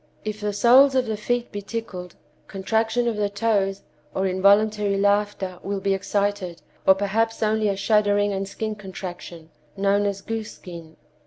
If 0.25 0.41
the 0.41 0.51
soles 0.51 0.95
of 0.95 1.05
the 1.05 1.15
feet 1.15 1.51
be 1.51 1.61
tickled, 1.61 2.15
contraction 2.47 3.07
of 3.07 3.17
the 3.17 3.29
toes, 3.29 3.83
or 4.15 4.25
involuntary 4.25 4.97
laughter, 4.97 5.59
will 5.61 5.79
be 5.79 5.93
excited, 5.93 6.59
or 6.87 6.95
perhaps 6.95 7.43
only 7.43 7.67
a 7.69 7.75
shuddering 7.75 8.33
and 8.33 8.47
skin 8.47 8.73
contraction, 8.73 9.51
known 9.77 10.07
as 10.07 10.21
goose 10.21 10.53
skin. 10.53 10.97